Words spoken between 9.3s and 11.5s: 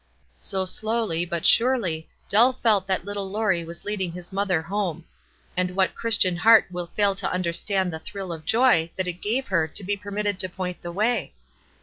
her to be permitted to point the way?